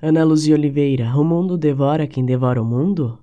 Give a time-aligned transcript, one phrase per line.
[0.00, 3.18] Ana Luzia Oliveira, o mundo devora quem devora o mundo?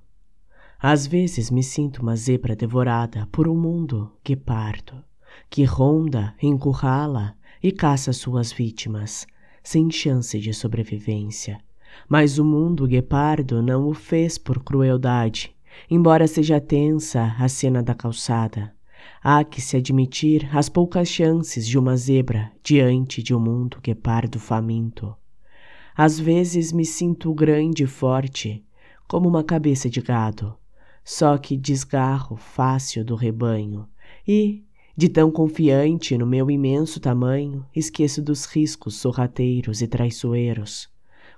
[0.77, 5.01] Às vezes me sinto uma zebra devorada por um mundo guepardo,
[5.49, 7.33] que ronda, encurrala
[7.63, 9.25] e caça suas vítimas,
[9.63, 11.61] sem chance de sobrevivência.
[12.09, 15.55] Mas o mundo guepardo não o fez por crueldade,
[15.89, 18.73] embora seja tensa a cena da calçada.
[19.23, 24.41] Há que se admitir as poucas chances de uma zebra diante de um mundo guepardo
[24.41, 25.15] faminto.
[25.97, 28.61] Às vezes me sinto grande e forte,
[29.07, 30.53] como uma cabeça de gado,
[31.05, 33.87] só que desgarro fácil do rebanho
[34.27, 34.65] e,
[34.97, 40.89] de tão confiante no meu imenso tamanho, esqueço dos riscos sorrateiros e traiçoeiros.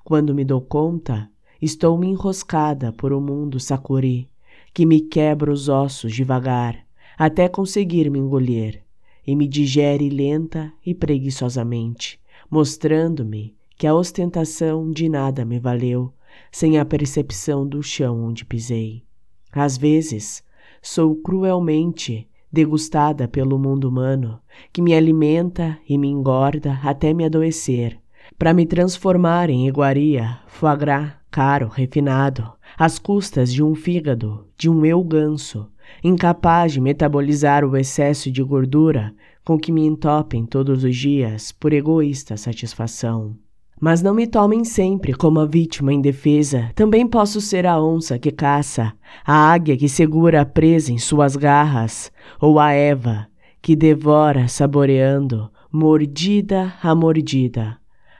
[0.03, 1.29] Quando me dou conta,
[1.61, 4.27] estou me enroscada por um mundo sacuri,
[4.73, 6.83] que me quebra os ossos devagar,
[7.15, 8.81] até conseguir me engolir,
[9.25, 12.19] e me digere lenta e preguiçosamente,
[12.49, 16.11] mostrando-me que a ostentação de nada me valeu,
[16.51, 19.03] sem a percepção do chão onde pisei.
[19.51, 20.43] Às vezes,
[20.81, 24.39] sou cruelmente degustada pelo mundo humano,
[24.73, 27.99] que me alimenta e me engorda até me adoecer,
[28.37, 34.69] para me transformar em iguaria, foie gras, caro, refinado, às custas de um fígado, de
[34.69, 35.69] um eu ganso,
[36.03, 39.13] incapaz de metabolizar o excesso de gordura
[39.45, 43.37] com que me entopem todos os dias por egoísta satisfação.
[43.79, 46.71] Mas não me tomem sempre como a vítima indefesa.
[46.73, 48.93] Também posso ser a onça que caça,
[49.25, 53.27] a águia que segura a presa em suas garras, ou a Eva
[53.67, 57.77] que devora saboreando, mordida a mordida,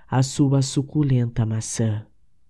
[0.10, 2.06] a sua suculenta maçã.